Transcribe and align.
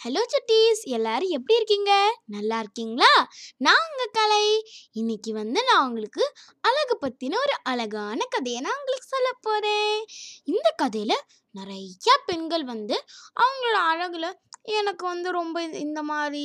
Hello 0.00 0.20
சட்டீஸ் 0.26 0.80
எல்லாரும் 0.88 1.28
எப்படி 1.28 1.54
இருக்கீங்க? 1.56 1.92
நல்லா 2.24 2.58
இருக்கீங்களா? 2.58 3.08
நான் 3.56 3.80
உங்கள் 3.88 4.12
கலை. 4.12 4.44
இன்னைக்கு 4.92 5.32
வந்து 5.32 5.64
நான் 5.64 5.86
உங்களுக்கு 5.86 6.22
அழகு 6.60 6.98
பற்றின 7.00 7.38
ஒரு 7.38 7.54
அழகான 7.62 8.20
கதையை 8.28 8.60
நான் 8.60 8.78
உங்களுக்கு 8.78 9.08
சொல்ல 9.08 9.30
போகிறேன் 9.40 9.98
இந்த 10.44 10.70
கதையில் 10.76 11.16
நிறையா 11.54 12.14
பெண்கள் 12.26 12.64
வந்து 12.64 12.96
அவங்களோட 13.36 13.78
அழகில் 13.86 14.28
எனக்கு 14.64 15.04
வந்து 15.06 15.30
ரொம்ப 15.30 15.58
இந்த 15.78 16.02
மாதிரி 16.02 16.42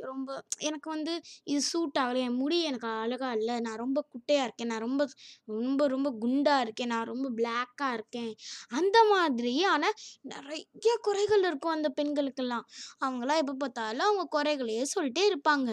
ரொம்ப 0.00 0.28
எனக்கு 0.58 0.88
வந்து 0.90 1.12
இது 1.44 1.60
சூட் 1.62 1.98
ஆகலை. 1.98 2.20
என் 2.20 2.36
முடி 2.36 2.58
எனக்கு 2.62 2.88
அழகா 3.02 3.32
இல்லை. 3.32 3.60
நான் 3.60 3.76
ரொம்ப 3.76 4.00
குட்டையா 4.12 4.42
இருக்கேன். 4.42 4.66
நான் 4.66 4.78
ரொம்ப 4.78 5.02
ரொம்ப 5.46 5.86
ரொம்ப 5.86 6.10
குண்டா 6.20 6.60
இருக்கேன். 6.60 6.86
நான் 6.86 7.04
ரொம்ப 7.04 7.28
பிளாக்கா 7.30 7.88
இருக்கேன். 7.92 8.32
அந்த 8.70 8.98
மாதிரியான 9.10 9.92
நிறைய 10.20 10.94
குறைகள் 11.00 11.44
இருக்கும் 11.44 11.76
அந்த 11.76 11.90
பெண்களுக்கெல்லாம். 12.00 12.66
அவங்களாம் 13.04 13.42
எப்போ 13.44 13.56
பார்த்தாலும் 13.58 14.08
அவங்க 14.08 14.26
குறைகளையே 14.30 14.84
சொல்லிட்டே 14.96 15.24
இருப்பாங்க. 15.30 15.70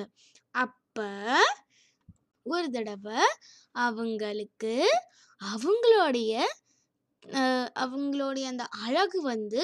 அப்ப 0.56 1.00
ஒரு 2.46 2.68
தடவை 2.70 3.20
அவங்களுக்கு 3.86 4.74
அவங்களுடைய 5.42 6.34
அவங்களுடைய 7.76 8.46
அந்த 8.46 8.66
அழகு 8.86 9.20
வந்து 9.22 9.62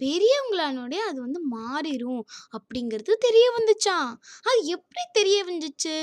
பெரியவங்களானோடே 0.00 0.98
அது 1.08 1.18
வந்து 1.26 1.40
மாறிடும் 1.54 2.22
அப்படிங்கிறது 2.56 3.12
தெரிய 3.26 3.46
வந்துச்சாம் 3.56 4.10
அது 4.48 4.60
எப்படி 4.76 5.02
தெரிய 5.18 5.38
வந்துச்சு? 5.50 5.96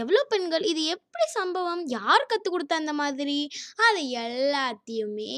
எவ்வளோ 0.00 0.20
பெண்கள்? 0.32 0.64
இது 0.72 0.82
எப்படி 0.94 1.24
சம்பவம்? 1.38 1.82
யார் 1.96 2.28
கற்றுக் 2.30 2.54
கொடுத்தா 2.54 2.76
அந்த 2.82 2.92
மாதிரி? 3.00 3.38
அது 3.86 4.00
எல்லாத்தையுமே 4.24 5.34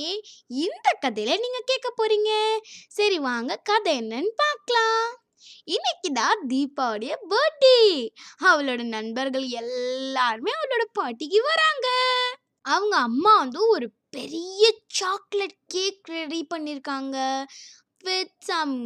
இந்த 0.65 0.87
கதையில 1.05 1.39
நீங்கள் 1.45 1.69
கேட்க 1.71 1.89
போறீங்க. 2.01 2.33
சரி 2.99 3.19
வாங்க 3.29 3.61
கதை 3.71 3.95
என்னன்னு 4.03 4.33
பார்க்கலாம். 4.45 5.09
இன்னைக்கு 5.75 6.09
தான் 6.21 6.41
தீபாவுடைய 6.51 7.13
பர்த்டே 7.33 7.79
அவளோட 8.51 8.83
நண்பர்கள் 8.97 9.47
எல்லாருமே 9.63 10.53
அவளோட 10.59 10.85
பாட்டிக்கு 10.99 11.41
வராங்க. 11.51 11.89
அவங்க 12.75 12.95
அம்மா 13.09 13.33
வந்து 13.43 13.61
ஒரு 13.75 13.87
பெரிய 14.13 14.63
சாக்லேட் 14.95 15.59
கேக் 15.69 16.09
ரெடி 16.09 16.47
பண்ணியிருக்காங்க 16.55 17.17
வித் 18.05 18.37
சம் 18.45 18.77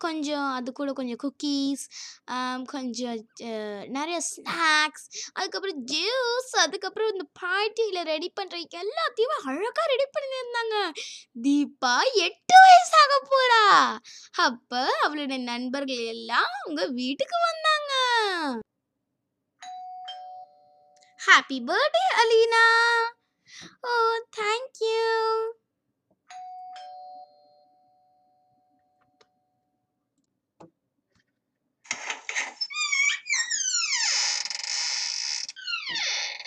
கொஞ்சம் 0.00 0.50
அது 0.50 0.72
கூட 0.72 0.92
கொஞ்சம் 0.92 1.20
குக்கீஸ் 1.22 1.82
கொஞ்சம் 2.64 3.16
நிறைய 3.88 4.20
ஸ்நாக்ஸ் 4.26 5.06
அதுக்கப்புறம் 5.32 5.80
ஜூஸ் 5.84 6.52
அதுக்கப்புறம் 6.58 7.10
இந்த 7.12 7.24
பார்ட்டியில் 7.40 8.06
ரெடி 8.06 8.32
பண்ணுற 8.38 8.56
எல்லாத்தையும் 8.74 9.36
அழகாக 9.44 9.86
ரெடி 9.86 10.06
பண்ணியிருந்தாங்க 10.16 10.76
தீபா 11.42 11.94
எட்டு 12.20 12.56
வயசாக 12.58 13.18
போகிறா 13.28 13.62
அப்போ 14.44 14.82
அவளுடைய 15.02 15.40
நண்பர்கள் 15.44 16.04
எல்லாம் 16.06 16.50
அவங்க 16.60 16.84
வீட்டுக்கு 16.92 17.38
வந்தாங்க. 17.50 17.92
Happy 21.20 21.58
birthday 21.60 22.04
Alina 22.18 22.64
oh 23.84 23.94
thank you 24.38 25.04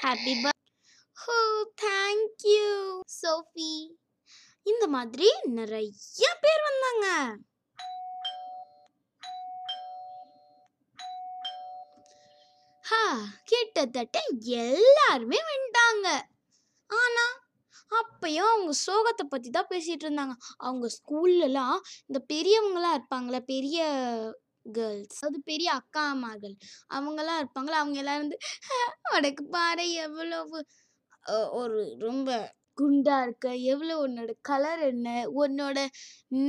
happy 0.04 0.34
birth 0.44 0.60
oh 1.18 1.38
thank you 1.84 2.68
Sophie 3.22 3.74
இந்த 4.66 4.86
மாதிரி 4.88 5.28
நிறைய 5.60 6.26
பேர் 6.44 6.62
வந்தாங்க. 6.68 7.08
ஹா 12.86 13.04
கிட்டத்தட்ட 13.44 14.18
எல்லாருமே 14.64 15.40
வந்துட்டாங்க. 15.50 16.08
ஆனா 16.92 17.26
அப்பயும் 17.92 18.50
அவங்க 18.52 18.74
சோகத்தை 18.86 19.24
பத்தி 19.28 19.50
தான் 19.50 19.70
பேசிட்டு 19.72 20.06
இருந்தாங்க. 20.08 20.36
அவங்க 20.60 20.88
ஸ்கூல்லலாம் 20.98 21.78
இந்த 22.10 22.20
பெரியவங்களாம் 22.34 22.96
இருப்பாங்களே 22.98 23.42
பெரிய 23.54 23.80
கேர்ள்ஸ் 24.76 25.22
அது 25.28 25.38
பெரிய 25.50 25.70
அக்கா 25.80 26.02
அம்மார்கள் 26.12 26.56
அவங்கெல்லாம் 26.98 27.40
இருப்பாங்களா 27.42 27.80
அவங்க 27.82 27.98
எல்லாரும் 28.02 28.26
வந்து 28.26 28.40
உனக்கு 29.14 29.44
பாரு 29.56 29.86
எவ்வளவு 30.06 30.60
ஒரு 31.62 31.80
ரொம்ப 32.02 32.30
குண்டா 32.78 33.16
இருக்க 33.26 33.48
எவ்வளோ 33.72 33.96
உன்னோட 34.06 34.32
கலர் 34.50 34.82
என்ன 34.90 35.08
உன்னோட 35.42 35.80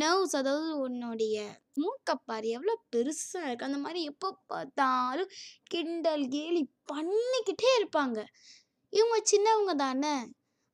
நர்வ்ஸ் 0.00 0.36
அதாவது 0.40 0.70
உன்னுடைய 0.84 1.36
மூக்கப்பாரு 1.76 2.46
எவ்வளோ 2.56 2.74
பெருசா 2.92 3.40
இருக்கு. 3.46 3.68
அந்த 3.68 3.80
மாதிரி 3.84 4.00
எப்போ 4.10 4.28
பார்த்தாலும் 4.52 5.30
கிண்டல் 5.72 6.24
கேலி 6.34 6.62
பண்ணிக்கிட்டே 6.92 7.70
இருப்பாங்க. 7.78 8.18
இவங்க 8.92 9.16
சின்னவங்க 9.32 9.74
தானே? 9.76 10.14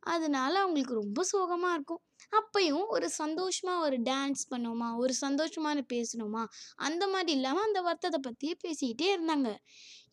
அதனால 0.03 0.53
அவங்களுக்கு 0.61 0.95
ரொம்ப 0.95 1.21
சோகமாக 1.25 1.75
இருக்கும். 1.75 2.03
அப்பயும் 2.33 2.87
ஒரு 2.87 3.11
சந்தோஷமாக 3.11 3.85
ஒரு 3.85 3.97
டான்ஸ் 4.03 4.43
பண்ணோமா 4.51 4.89
ஒரு 4.97 5.15
சந்தோஷமான 5.21 5.79
பேசணுமா? 5.93 6.43
அந்த 6.79 7.05
மாதிரி 7.07 7.33
இல்லாமல் 7.33 7.63
அந்த 7.63 7.81
வருத்தத்தை 7.81 8.21
பற்றியே 8.21 8.55
பேசிக்கிட்டே 8.65 9.09
இருந்தாங்க. 9.17 9.51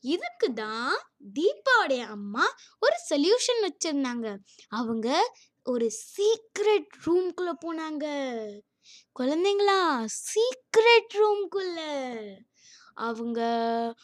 இதுக்கு 0.08 0.48
தான் 0.54 0.96
தீபாவுடைய 1.34 2.04
அம்மா 2.10 2.46
ஒரு 2.80 2.98
சொல்யூஷன் 3.10 3.62
வச்சுருந்தாங்க. 3.68 4.28
அவங்க 4.72 5.08
ஒரு 5.66 5.88
சீக்ரெட் 6.12 6.92
ரூம்குள்ளே 7.06 7.54
போனாங்க. 7.66 8.06
குழந்தைங்களா 9.20 9.80
சீக்ரெட் 10.26 11.14
ரூம்குள்ளே 11.22 11.92
அவங்க 12.96 13.40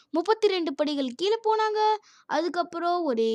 முப்பத்தி 0.10 0.48
ரெண்டு 0.48 0.72
படிகள் 0.76 1.10
கீழே 1.16 1.40
போனாங்க. 1.48 1.80
அதுக்கப்புறம் 2.26 3.04
ஒரு 3.04 3.28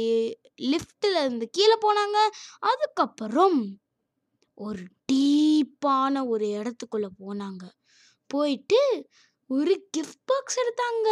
லிஃப்ட்ல 0.72 1.21
இருந்து 1.22 1.49
கீழே 1.50 1.77
போனாங்க. 1.87 2.19
அதுக்கப்புறம் 2.59 3.59
ஒரு 4.55 4.84
டீப்பான 5.12 6.27
ஒரு 6.28 6.47
இடத்துக்குள்ள 6.47 7.09
போனாங்க. 7.22 7.65
போயிட்டு 8.27 9.09
ஒரு 9.50 9.89
கிஃப்ட் 9.97 10.25
பாக்ஸ் 10.25 10.61
எடுத்தாங்க. 10.62 11.09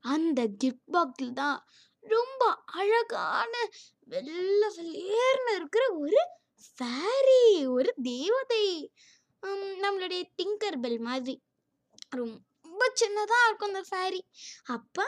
அந்த 0.00 0.40
கிஃப்ட் 0.64 0.90
பாக்ஸில் 0.92 1.32
தான் 1.32 1.58
ரொம்ப 2.00 2.44
அழகான 2.64 3.52
வெள்ளை 4.12 4.68
வெள்ளேர்னு 4.78 5.52
இருக்கிற 5.54 5.84
ஒரு 5.94 6.20
ஃபேரி 6.66 7.68
ஒரு 7.68 7.94
தேவதை 8.02 8.92
நம்மளுடைய 9.84 10.22
டிங்கர் 10.38 10.78
பெல் 10.80 11.00
மாதிரி. 11.00 11.34
ரொம்ப 12.74 12.86
சின்னதாக 13.00 13.46
இருக்கும் 13.46 13.70
அந்த 13.72 13.82
ஃபேரி 13.88 14.20
அப்போ 14.72 15.04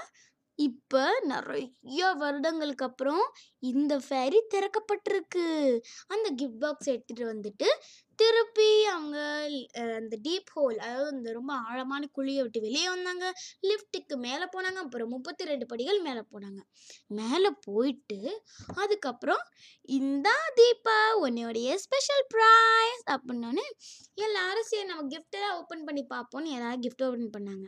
இப்போ 0.58 1.00
நிறைய 1.24 2.02
வருடங்களுக்கு 2.20 2.84
அப்புறம் 2.84 3.24
இந்த 3.62 3.94
ஃபேரி 3.98 4.38
திறக்கப்பட்டிருக்கு. 4.54 5.44
அந்த 6.08 6.26
கிஃப்ட் 6.40 6.60
பாக்ஸ் 6.60 6.90
எடுத்துகிட்டு 6.92 7.24
வந்துட்டு 7.24 7.68
திருப்பி 8.18 8.68
அவங்க 8.92 9.18
அந்த 9.98 10.14
டீப் 10.26 10.50
ஹோல் 10.56 10.76
அதாவது 10.86 11.10
இந்த 11.16 11.30
ரொம்ப 11.38 11.52
ஆழமான 11.68 12.02
குழியை 12.16 12.40
விட்டு 12.44 12.60
வெளியே 12.66 12.88
வந்தாங்க. 12.94 13.26
லிஃப்ட்டுக்கு 13.68 14.16
மேலே 14.26 14.46
போனாங்க. 14.54 14.78
அப்புறம் 14.84 15.12
முப்பத்தி 15.14 15.50
ரெண்டு 15.50 15.66
படிகள் 15.72 16.00
மேலே 16.06 16.22
போனாங்க. 16.32 16.60
மேலே 17.20 17.50
போயிட்டு 17.68 18.20
அதுக்கப்புறம் 18.84 19.44
இந்தா 19.98 20.36
தீபா 20.60 20.98
உன்னுடைய 21.24 21.78
ஸ்பெஷல் 21.84 22.24
ப்ரைஸ் 22.34 23.04
அப்படின்னோடனே 23.14 23.66
எல்லாரும் 24.26 24.68
சரி 24.70 24.86
நம்ம 24.92 25.08
கிஃப்டெல்லாம் 25.14 25.56
ஓப்பன் 25.60 25.86
பண்ணி 25.88 26.04
பார்ப்போம்னு 26.14 26.56
எல்லாரும் 26.58 26.84
கிஃப்ட் 26.86 27.06
ஓப்பன் 27.08 27.34
பண்ணாங்க. 27.36 27.66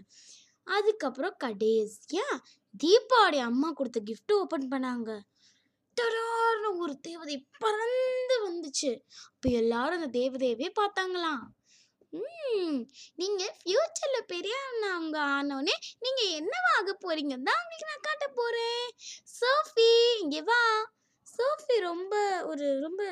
அதுக்கப்புறம் 0.66 1.36
கடைசியாக 1.44 2.40
தீபாவுடைய 2.82 3.42
அம்மா 3.50 3.68
கொடுத்த 3.78 3.98
கிஃப்ட்டு 4.08 4.38
ஓப்பன் 4.42 4.66
பண்ணாங்க. 4.72 5.10
டடார்னு 5.98 6.70
ஒரு 6.78 7.00
தேவதை 7.00 7.46
பறந்து 7.58 8.36
வந்துச்சு. 8.48 8.90
அப்போ 9.34 9.48
எல்லாரும் 9.48 10.02
அந்த 10.02 10.18
தேவதையவே 10.18 10.68
பார்த்தாங்களாம். 10.80 11.44
ம் 12.12 12.78
நீங்க 13.14 13.42
ஃபியூச்சர்ல 13.58 14.18
பெரியவங்க 14.26 15.18
ஆனோடனே 15.20 15.74
நீங்க 15.98 16.22
என்னவாக 16.22 16.78
ஆக 16.78 16.92
தான் 16.92 17.60
உங்களுக்கு 17.62 17.90
நான் 17.90 18.06
காட்ட 18.08 18.26
போறேன். 18.34 18.86
சோஃபி 19.38 19.90
இங்க 20.20 20.40
வா. 20.40 20.62
சோஃபி 21.26 21.76
ரொம்ப 21.80 22.14
ஒரு 22.44 22.80
ரொம்ப 22.80 23.02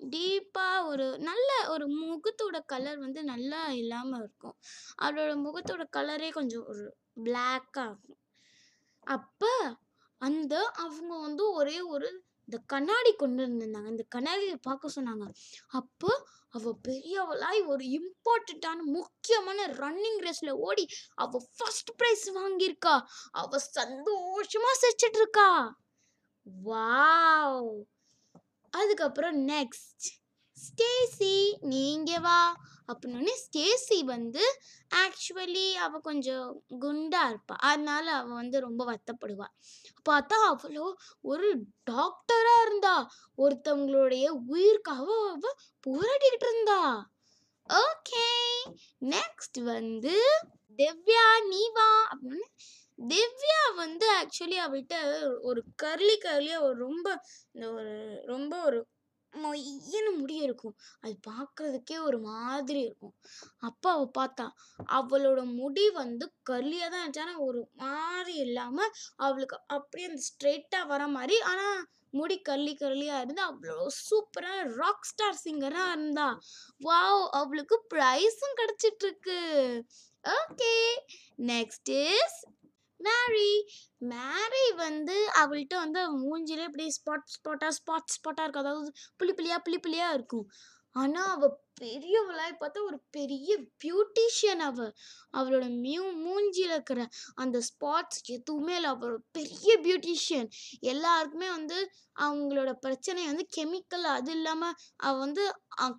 டீப்பாக 0.00 0.86
ஒரு 0.86 1.18
நல்ல 1.18 1.50
ஒரு 1.68 1.86
முகத்தோட 1.86 2.56
கலர் 2.66 2.98
வந்து 2.98 3.24
நல்லா 3.24 3.60
இல்லாமல் 3.72 4.18
இருக்கும். 4.18 4.56
அவளோட 5.02 5.32
முகத்தோட 5.46 5.84
கலரே 5.96 6.30
கொஞ்சம் 6.30 6.66
ஒரு 6.66 6.96
பிளாக்காக 7.24 7.88
இருக்கும். 7.90 8.20
அப்போ 9.06 9.52
அந்த 10.18 10.54
அவங்க 10.84 11.12
வந்து 11.20 11.44
ஒரே 11.52 11.80
ஒரு 11.80 12.08
இந்த 12.48 12.58
கண்ணாடி 12.66 13.12
கொண்டு 13.12 13.40
வந்திருந்தாங்க. 13.46 13.88
இந்த 13.88 14.04
கண்ணாடியை 14.08 14.56
பார்க்க 14.62 14.88
சொன்னாங்க. 14.96 15.24
அப்போ 15.66 16.10
அவள் 16.48 16.76
பெரியவளாய் 16.88 17.60
ஒரு 17.66 17.84
இம்பார்ட்டண்ட்டான 17.98 18.78
முக்கியமான 18.98 19.66
ரன்னிங் 19.66 20.20
ரேஸில் 20.20 20.52
ஓடி 20.66 20.84
அவள் 21.14 21.46
ஃபர்ஸ்ட் 21.56 21.90
ப்ரைஸ் 21.98 22.26
வாங்கியிருக்கா. 22.38 22.94
அவள் 23.32 23.66
சந்தோஷமாக 23.78 24.80
சிரிச்சிட்ருக்கா 24.82 25.48
வாவ் 26.64 27.72
அதுக்கப்புறம் 28.72 29.36
நெக்ஸ்ட் 29.48 30.06
ஸ்டேசி 30.56 31.34
நீங்கள் 31.62 32.20
வா. 32.20 32.40
அப்படின்னோடனே 32.88 33.34
ஸ்டேசி 33.44 34.04
வந்து 34.04 34.42
ஆக்சுவலி 34.94 35.72
அவள் 35.76 36.00
கொஞ்சம் 36.00 36.48
குண்டாக 36.80 37.28
இருப்பாள் 37.28 37.62
அதனால 37.62 38.06
அவள் 38.12 38.32
வந்து 38.32 38.60
ரொம்ப 38.60 38.82
வத்தப்படுவாள் 38.84 39.54
பார்த்தா 40.10 40.38
அவ்வளோ 40.50 40.86
ஒரு 41.22 41.48
டாக்டராக 41.90 42.62
இருந்தா. 42.66 42.94
ஒருத்தவங்களுடைய 43.38 44.26
உயிருக்காக 44.46 45.06
அவள் 45.30 45.58
போராடிக்கிட்டு 45.86 46.48
இருந்தா. 46.48 46.80
ஓகே. 47.70 48.26
நெக்ஸ்ட் 49.06 49.60
வந்து 49.64 50.14
திவ்யா 50.78 51.26
நீ 51.48 51.62
வா. 51.72 51.90
அப்படின்னு 52.12 52.48
திவ்யா 52.98 53.62
வந்து 53.76 54.06
ஆக்சுவலி 54.14 54.58
அவள்கிட்ட 54.66 54.96
ஒரு 55.40 55.62
கர்லி 55.82 56.16
கர்லியாக 56.18 56.62
ஒரு 56.62 56.76
ரொம்ப 56.78 57.08
இந்த 57.52 57.66
ஒரு 57.72 57.94
ரொம்ப 58.24 58.52
ஒரு 58.64 58.78
மொய்யன்னு 59.44 60.12
முடி 60.20 60.36
இருக்கும். 60.46 60.76
அது 61.04 61.14
பார்க்கறதுக்கே 61.28 61.98
ஒரு 62.08 62.18
மாதிரி 62.30 62.80
இருக்கும். 62.88 63.14
அப்போ 63.68 63.88
அவள் 63.96 64.16
பார்த்தா 64.18 64.46
அவளோட 64.98 65.40
முடி 65.60 65.84
வந்து 66.02 66.26
கர்லியாக 66.50 66.90
தான் 66.92 67.02
இருந்துச்சு. 67.02 67.24
ஆனால் 67.26 67.44
ஒரு 67.48 67.60
மாதிரி 67.84 68.34
இல்லாமல் 68.46 68.94
அவளுக்கு 69.26 69.58
அப்படியே 69.76 70.08
அந்த 70.10 70.22
ஸ்ட்ரெயிட்டாக 70.30 70.90
வர 70.94 71.04
மாதிரி. 71.16 71.38
ஆனால் 71.52 71.78
முடி 72.18 72.36
கள்ளி 72.48 72.72
கள்ளியாக 72.82 73.22
இருந்து 73.22 73.42
அவ்வளோ 73.48 73.78
சூப்பராக 74.06 74.68
ராக் 74.80 75.08
ஸ்டார் 75.10 75.40
சிங்கராக 75.44 75.94
இருந்தா 75.94 76.28
வாவ் 76.80 77.22
அவளுக்கு 77.40 77.76
ப்ரைஸும் 77.94 78.58
கிடச்சிட்ருக்கு 78.60 79.38
okay 80.24 80.74
next 81.50 81.90
is 82.04 82.38
Mary 83.00 83.50
Mary 84.12 84.64
வந்து 84.84 85.16
அவள்கிட்ட 85.40 85.74
வந்து 85.84 85.98
அவள் 86.04 86.22
மூஞ்சிலே 86.24 86.66
இப்படி 86.68 86.86
ஸ்பாட் 86.98 87.32
ஸ்பாட்டாக 87.34 87.72
ஸ்பாட் 87.78 88.14
ஸ்பாட்டாக 88.16 88.46
இருக்கும். 88.46 88.64
அதாவது 88.64 88.90
புளி 89.20 89.32
புளியாக 89.38 89.60
புளி 89.66 89.78
புளியாக 89.86 90.16
இருக்கும். 90.16 90.46
ஆனால் 90.96 91.30
அவள் 91.34 91.54
பெரியவளாய் 91.80 92.60
பார்த்தா 92.60 92.82
ஒரு 92.88 92.98
பெரிய 93.10 93.50
பியூட்டிஷியன் 93.82 94.62
அவள் 94.68 94.92
அவளோட 95.34 95.66
மியூ 95.82 96.04
மூஞ்சியில் 96.22 96.74
இருக்கிற 96.76 97.00
அந்த 97.34 97.56
ஸ்பாட்ஸ் 97.68 98.22
எதுவுமே 98.36 98.74
இல்லை. 98.76 98.90
அவள் 98.94 99.08
ஒரு 99.10 99.20
பெரிய 99.32 99.72
பியூட்டிஷியன் 99.86 100.48
எல்லாருக்குமே 100.92 101.50
வந்து 101.50 101.78
அவங்களோட 102.26 102.72
பிரச்சனை 102.84 103.24
வந்து 103.26 103.46
கெமிக்கல் 103.56 104.06
அது 104.14 104.32
இல்லாமல் 104.38 104.78
அவள் 104.98 105.22
வந்து 105.26 105.44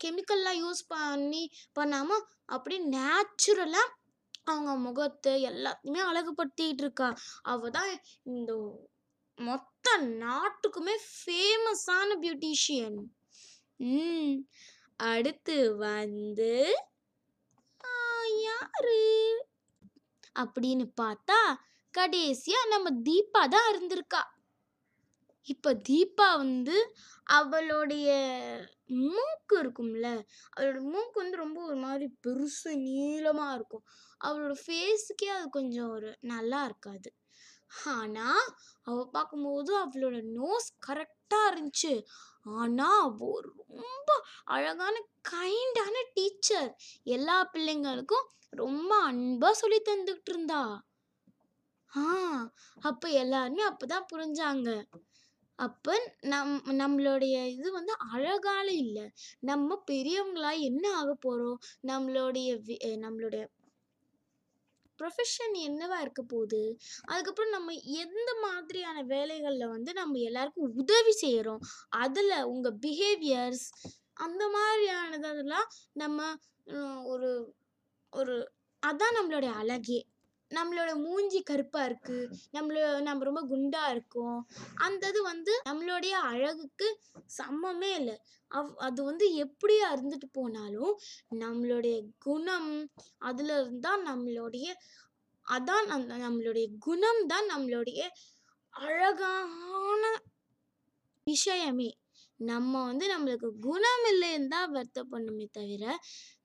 கெமிக்கல்லாம் 0.04 0.60
யூஸ் 0.64 0.84
பண்ணி 0.88 1.44
பண்ணாமல் 1.74 2.26
அப்படியே 2.50 2.82
நேச்சுரலாக 2.96 3.88
அவங்க 4.48 4.72
முகத்தை 4.84 5.34
எல்லாத்தையுமே 5.50 6.02
அழகுபடுத்திட்டு 6.04 6.84
இருக்கா 6.84 7.08
அவ 7.44 7.70
தான் 7.70 7.92
இந்த 8.32 8.52
மொத்த 9.40 9.88
நாட்டுக்குமே 10.18 10.96
ஃபேமஸான 11.10 12.10
பியூட்டிஷியன் 12.20 13.00
ம். 13.90 14.36
அடுத்து 15.00 15.58
வந்து 15.80 16.54
யாரு? 18.44 19.02
அப்படின்னு 20.36 20.86
பார்த்தா 20.98 21.38
கடைசியா 21.94 22.60
நம்ம 22.70 22.90
தீபா 23.06 23.46
தான் 23.48 23.68
இருந்திருக்கா. 23.70 24.22
இப்போ 25.48 25.70
தீபா 25.90 26.28
வந்து 26.38 26.78
அவளுடைய 27.30 28.08
மூக்கு 29.04 29.56
இருக்கும்ல 29.64 30.08
அவளோட 30.54 30.80
மூக்கு 30.92 31.18
வந்து 31.20 31.38
ரொம்ப 31.38 31.60
ஒரு 31.64 31.76
மாதிரி 31.76 32.08
பெருசு 32.26 32.72
நீளமா 32.88 33.48
இருக்கும். 33.54 33.86
அவளோட 34.22 34.54
ஃபேஸுக்கே 34.66 35.30
அது 35.36 35.48
கொஞ்சம் 35.50 35.90
ஒரு 35.90 36.10
நல்லா 36.24 36.64
இருக்காது. 36.64 37.10
ஆனா 37.86 38.28
அவள் 38.88 39.12
பார்க்கும்போது 39.12 39.72
அவளோட 39.78 40.18
நோஸ் 40.38 40.70
கரெக்டா 40.88 41.42
இருந்துச்சு. 41.50 41.94
ஆனா 42.56 42.90
அவள் 43.02 43.48
ரொம்ப 43.82 44.10
அழகான 44.46 44.96
கைண்டான 45.30 45.96
டீச்சர். 46.14 46.72
எல்லா 47.10 47.38
பிள்ளைங்களுக்கும் 47.54 48.28
ரொம்ப 48.54 48.92
அன்பாக 49.04 49.54
சொல்லி 49.54 49.82
தந்துக்கிட்டு 49.82 50.34
இருந்தா. 50.34 50.62
ஆ 51.92 52.06
அப்போ 52.82 53.08
எல்லாருமே 53.16 53.64
அப்பதான் 53.68 54.10
புரிஞ்சாங்க. 54.14 54.70
அப்போ 55.60 55.94
நம் 56.22 56.62
நம்மளுடைய 56.68 57.46
இது 57.48 57.72
வந்து 57.72 57.94
அழகால 58.14 58.68
இல்லை. 58.78 59.06
நம்ம 59.40 59.84
பெரியவங்களா 59.92 60.60
என்ன 60.60 60.96
ஆக 60.96 61.14
போகிறோம் 61.14 61.60
நம்மளுடைய 61.88 62.50
வி- 62.66 62.84
நம்மளுடைய 62.98 63.44
ப்ரொஃபஷன் 65.00 65.56
என்னவா 65.56 65.98
இருக்க 66.02 66.22
போகுது? 66.22 66.62
அதுக்கப்புறம் 67.06 67.52
நம்ம 67.52 67.72
எந்த 67.98 68.38
மாதிரியான 68.42 69.02
வேலைகளில் 69.04 69.68
வந்து 69.68 69.94
நம்ம 69.94 70.18
எல்லாருக்கும் 70.20 70.74
உதவி 70.76 71.12
செய்கிறோம் 71.12 71.62
அதில் 71.98 72.44
உங்கள் 72.44 72.78
பிஹேவியர்ஸ் 72.82 73.66
அந்த 74.14 74.44
மாதிரியானதெல்லாம் 74.48 75.68
நம்ம 75.94 76.20
ஒரு 77.04 77.32
ஒரு 78.14 78.36
அதான் 78.84 79.16
நம்மளுடைய 79.18 79.52
அழகே. 79.54 80.00
நம்மளோட 80.52 80.92
மூஞ்சி 80.96 81.40
கருப்பாக 81.44 81.88
இருக்குது 81.90 82.28
நம்மள 82.52 83.02
நம்ம 83.02 83.24
ரொம்ப 83.24 83.42
குண்டாக 83.42 83.92
இருக்கோம். 83.92 84.40
அந்த 84.76 85.08
இது 85.08 85.22
வந்து 85.24 85.54
நம்மளுடைய 85.70 86.16
அழகுக்கு 86.32 86.88
சமமே 87.38 87.92
இல்லை. 87.96 88.16
அவ் 88.52 88.72
அது 88.78 89.04
வந்து 89.04 89.26
எப்படியா 89.46 89.88
இருந்துட்டு 89.96 90.28
போனாலும் 90.32 90.94
நம்மளுடைய 91.40 91.98
குணம் 92.20 92.72
அதில் 93.20 93.54
இருந்தால் 93.58 94.06
நம்மளுடைய 94.06 94.68
அதான் 95.48 95.88
அந்த 95.88 96.14
நம்மளுடைய 96.18 96.68
குணம் 96.80 97.22
தான் 97.26 97.48
நம்மளுடைய 97.50 98.02
அழகான 98.76 100.04
விஷயமே. 101.28 101.90
நம்ம 102.40 102.84
வந்து 102.84 103.06
நம்மளுக்கு 103.08 103.50
குணம் 103.60 104.06
இல்லைன்னு 104.10 104.48
தான் 104.48 104.74
வருத்தப்படணுமே 104.74 105.46
தவிர 105.52 105.86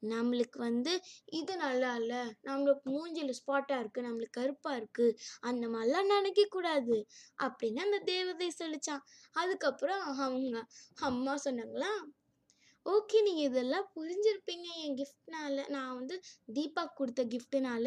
நம்மளுக்கு 0.03 0.59
வந்து 0.59 0.93
இது 1.33 1.57
நல்லா 1.57 1.95
இல்லை 1.95 2.23
நம்மளுக்கு 2.43 2.87
மூஞ்சியில் 2.91 3.39
ஸ்பாட்டாக 3.41 3.81
இருக்கு 3.81 4.01
நம்மளுக்கு 4.03 4.39
கருப்பாக 4.41 4.77
இருக்கு 4.77 5.07
அந்த 5.41 5.67
மாதிரிலாம் 5.69 6.13
நினைக்கக்கூடாது 6.13 6.99
அப்படின்னு 7.39 7.81
அந்த 7.81 8.01
தேவதை 8.05 8.49
சொல்லிச்சான். 8.59 9.05
அதுக்கப்புறம் 9.37 10.03
அவங்க 10.19 10.59
அம்மா 11.03 11.35
சொன்னாங்களா 11.45 11.93
ஓகே 12.87 13.19
நீங்கள் 13.23 13.45
இதெல்லாம் 13.45 13.89
புரிஞ்சிருப்பீங்க 13.97 14.69
என் 14.85 14.97
கிஃப்ட்னால 14.97 15.65
நான் 15.69 15.95
வந்து 15.95 16.17
தீபா 16.49 16.85
கொடுத்த 16.95 17.23
கிஃப்ட்னால 17.25 17.87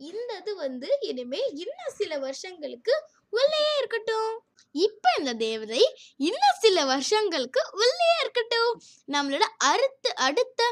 இந்த 0.00 0.30
இது 0.38 0.56
வந்து 0.56 0.88
இனிமேல் 1.02 1.50
இன்னும் 1.64 1.96
சில 1.96 2.18
வருஷங்களுக்கு 2.18 2.94
உள்ளேயே 3.30 3.72
இருக்கட்டும். 3.78 4.32
இப்ப 4.74 5.12
இந்த 5.18 5.32
தேவதை 5.46 5.82
இன்னும் 6.28 6.60
சில 6.60 6.84
வருஷங்களுக்கு 6.84 7.62
உள்ளேயே 7.80 8.16
இருக்கட்டும். 8.20 8.72
நம்மளோட 9.14 9.44
அடுத்த 9.70 10.12
அடுத்த 10.28 10.62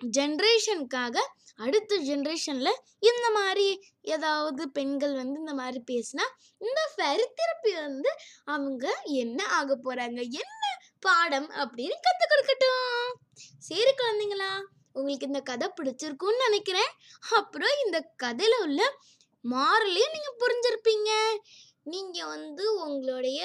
ஜென்ரேஷனுக்காக 0.00 1.16
அடுத்த 1.64 1.98
ஜென்ரேஷனில் 2.08 2.80
இந்த 3.08 3.26
மாதிரி 3.36 3.66
ஏதாவது 4.14 4.62
பெண்கள் 4.70 5.14
வந்து 5.14 5.38
இந்த 5.38 5.54
மாதிரி 5.54 5.78
பேசினா 5.90 6.24
இந்த 6.66 6.80
ஃபெரி 6.92 7.26
தெரப்பி 7.38 7.72
வந்து 7.74 8.10
அவங்க 8.44 8.84
என்ன 9.22 9.40
ஆக 9.58 9.78
போகிறாங்க 9.84 10.20
என்ன 10.42 10.62
பாடம் 11.00 11.48
அப்படின்னு 11.62 11.96
கற்றுக் 12.06 12.32
கொடுக்கட்டும். 12.32 13.10
சரி 13.58 13.92
குழந்தைங்களா 14.00 14.50
உங்களுக்கு 14.92 15.26
இந்த 15.26 15.40
கதை 15.40 15.66
பிடிச்சிருக்கும்னு 15.78 16.44
நினைக்கிறேன். 16.46 16.92
அப்புறம் 17.38 17.74
இந்த 17.84 17.98
கதையில் 18.16 18.58
உள்ள 18.60 18.82
மாறலையும் 19.44 20.14
நீங்கள் 20.14 20.40
புரிஞ்சிருப்பீங்க. 20.42 21.10
நீங்கள் 21.86 22.26
வந்து 22.26 22.64
உங்களுடைய 22.74 23.40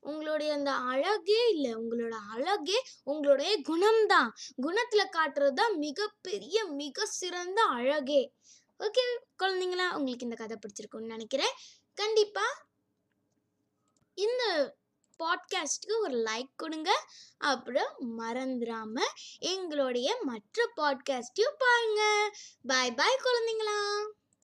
உங்களுடைய 0.00 0.52
அந்த 0.52 0.72
அழகே 0.72 1.48
இல்லை 1.48 1.74
உங்களோட 1.74 2.16
அழகே 2.32 2.78
உங்களுடைய 3.04 3.52
குணம்தான். 3.68 4.30
குணத்தில் 4.56 5.12
காட்டுறது 5.16 5.52
தான் 5.52 5.76
மிகப்பெரிய 5.78 6.64
மிக 6.64 7.06
சிறந்த 7.06 7.62
அழகே. 7.62 8.22
ஓகே 8.80 9.04
குழந்தைங்களா 9.42 9.86
உங்களுக்கு 9.92 10.26
இந்த 10.28 10.36
கதை 10.36 10.56
பிடிச்சிருக்கும்னு 10.56 11.14
நினைக்கிறேன். 11.14 11.54
கண்டிப்பாக 11.94 12.60
இந்த 14.18 14.44
பாட்காஸ்ட்க்கு 15.20 15.94
ஒரு 16.00 16.16
லைக் 16.18 16.52
கொடுங்க. 16.56 16.90
அப்புறம் 17.38 17.92
மறந்துடாமல் 18.18 19.14
எங்களுடைய 19.38 20.08
மற்ற 20.22 20.66
பாட்காஸ்டையும் 20.76 21.58
பாருங்கள் 21.58 22.30
பாய் 22.66 22.94
பாய் 22.94 23.22
குழந்தைங்களா. 23.24 23.80